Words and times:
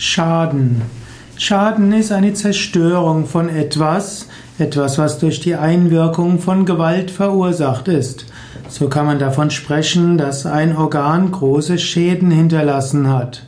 Schaden. 0.00 0.82
Schaden 1.36 1.92
ist 1.92 2.12
eine 2.12 2.32
Zerstörung 2.32 3.26
von 3.26 3.48
etwas, 3.48 4.28
etwas, 4.56 4.96
was 4.96 5.18
durch 5.18 5.40
die 5.40 5.56
Einwirkung 5.56 6.38
von 6.38 6.64
Gewalt 6.64 7.10
verursacht 7.10 7.88
ist. 7.88 8.26
So 8.68 8.88
kann 8.88 9.06
man 9.06 9.18
davon 9.18 9.50
sprechen, 9.50 10.16
dass 10.16 10.46
ein 10.46 10.76
Organ 10.76 11.32
große 11.32 11.78
Schäden 11.78 12.30
hinterlassen 12.30 13.08
hat. 13.08 13.42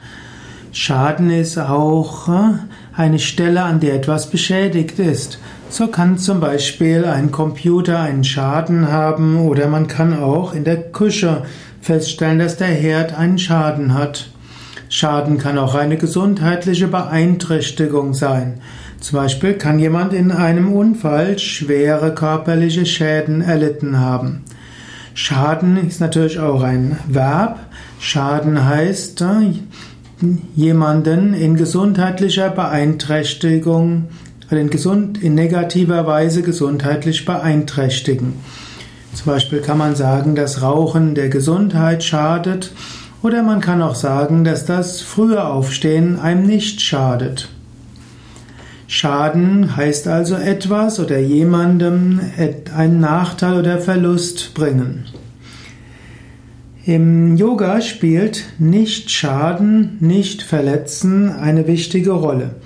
Schaden 0.73 1.31
ist 1.31 1.57
auch 1.57 2.29
äh, 2.29 2.53
eine 2.97 3.21
Stelle, 3.21 3.63
an 3.63 3.79
der 3.79 3.95
etwas 3.95 4.29
beschädigt 4.29 4.99
ist. 4.99 5.39
So 5.69 5.87
kann 5.87 6.19
zum 6.19 6.41
Beispiel 6.41 7.05
ein 7.05 7.31
Computer 7.31 8.01
einen 8.01 8.25
Schaden 8.25 8.91
haben 8.91 9.39
oder 9.39 9.69
man 9.69 9.87
kann 9.87 10.21
auch 10.21 10.53
in 10.53 10.65
der 10.65 10.91
Küche 10.91 11.43
feststellen, 11.81 12.41
dass 12.41 12.57
der 12.57 12.67
Herd 12.67 13.17
einen 13.17 13.39
Schaden 13.39 13.95
hat. 13.95 14.31
Schaden 14.93 15.39
kann 15.39 15.57
auch 15.57 15.77
eine 15.77 15.97
gesundheitliche 15.97 16.89
Beeinträchtigung 16.89 18.13
sein. 18.13 18.61
Zum 18.99 19.21
Beispiel 19.21 19.55
kann 19.55 19.79
jemand 19.79 20.13
in 20.13 20.33
einem 20.33 20.73
Unfall 20.73 21.39
schwere 21.39 22.13
körperliche 22.13 22.85
Schäden 22.85 23.41
erlitten 23.41 24.01
haben. 24.01 24.43
Schaden 25.15 25.77
ist 25.87 26.01
natürlich 26.01 26.41
auch 26.41 26.65
ein 26.65 26.99
Verb. 27.07 27.61
Schaden 28.01 28.65
heißt 28.65 29.21
äh, 29.21 29.53
jemanden 30.57 31.35
in 31.35 31.55
gesundheitlicher 31.55 32.51
Beeinträchtigung 32.51 34.09
oder 34.51 34.61
in, 34.61 34.71
gesund, 34.71 35.23
in 35.23 35.37
negativer 35.37 36.05
Weise 36.09 36.43
gesundheitlich 36.43 37.25
beeinträchtigen. 37.25 38.35
Zum 39.15 39.27
Beispiel 39.27 39.61
kann 39.61 39.79
man 39.79 39.95
sagen, 39.95 40.35
dass 40.35 40.63
Rauchen 40.63 41.15
der 41.15 41.29
Gesundheit 41.29 42.03
schadet 42.03 42.73
oder 43.23 43.43
man 43.43 43.61
kann 43.61 43.83
auch 43.83 43.95
sagen, 43.95 44.45
dass 44.45 44.65
das 44.65 45.01
frühe 45.01 45.45
Aufstehen 45.45 46.19
einem 46.19 46.47
nicht 46.47 46.81
schadet. 46.81 47.49
Schaden 48.87 49.77
heißt 49.77 50.09
also 50.09 50.35
etwas 50.35 50.99
oder 50.99 51.19
jemandem 51.19 52.21
einen 52.77 53.01
Nachteil 53.01 53.59
oder 53.59 53.79
Verlust 53.79 54.53
bringen. 54.55 55.07
Im 56.87 57.37
Yoga 57.37 57.83
spielt 57.83 58.47
nicht 58.59 59.11
schaden, 59.11 59.97
nicht 60.01 60.43
verletzen 60.43 61.31
eine 61.31 61.67
wichtige 61.67 62.13
Rolle. 62.13 62.57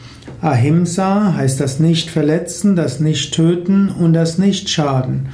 Ahimsa 0.41 1.35
heißt 1.35 1.61
das 1.61 1.81
nicht 1.81 2.11
verletzen, 2.11 2.77
das 2.77 3.01
nicht 3.01 3.35
töten 3.35 3.89
und 3.89 4.13
das 4.15 4.39
nicht 4.39 4.71
schaden. 4.71 5.29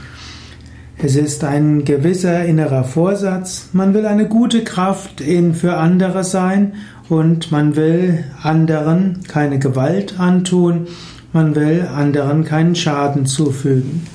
Es 1.03 1.17
ist 1.17 1.45
ein 1.45 1.87
gewisser 1.87 2.45
innerer 2.45 2.85
Vorsatz. 2.85 3.71
Man 3.73 3.95
will 3.95 4.05
eine 4.05 4.29
gute 4.29 4.65
Kraft 4.65 5.23
in 5.23 5.55
für 5.55 5.79
andere 5.79 6.25
sein 6.25 6.75
und 7.09 7.51
man 7.51 7.75
will 7.75 8.25
anderen 8.43 9.21
keine 9.27 9.59
Gewalt 9.59 10.21
antun. 10.21 10.89
Man 11.33 11.55
will 11.55 11.89
anderen 11.97 12.45
keinen 12.45 12.75
Schaden 12.75 13.25
zufügen. 13.25 14.07